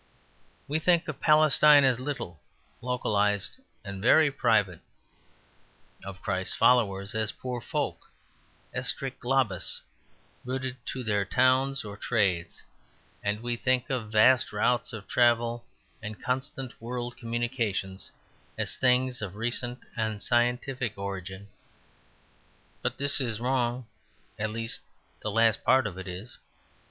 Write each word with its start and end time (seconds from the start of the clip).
We 0.67 0.79
think 0.79 1.07
of 1.07 1.19
Palestine 1.21 1.83
as 1.83 1.99
little, 1.99 2.41
localized 2.81 3.61
and 3.85 4.01
very 4.01 4.31
private, 4.31 4.79
of 6.03 6.23
Christ's 6.23 6.55
followers 6.55 7.13
as 7.13 7.31
poor 7.33 7.61
folk, 7.61 8.09
astricti 8.75 9.19
globis, 9.19 9.79
rooted 10.43 10.83
to 10.87 11.03
their 11.03 11.23
towns 11.23 11.85
or 11.85 11.97
trades; 11.97 12.63
and 13.23 13.41
we 13.41 13.55
think 13.55 13.91
of 13.91 14.11
vast 14.11 14.51
routes 14.51 14.91
of 14.91 15.07
travel 15.07 15.65
and 16.01 16.19
constant 16.19 16.81
world 16.81 17.15
communications 17.15 18.11
as 18.57 18.77
things 18.77 19.21
of 19.21 19.35
recent 19.35 19.81
and 19.95 20.23
scientific 20.23 20.97
origin. 20.97 21.47
But 22.81 22.97
this 22.97 23.21
is 23.21 23.39
wrong; 23.39 23.85
at 24.39 24.49
least, 24.49 24.81
the 25.21 25.29
last 25.29 25.63
part 25.63 25.85
of 25.85 25.95
it 25.99 26.07
is. 26.07 26.39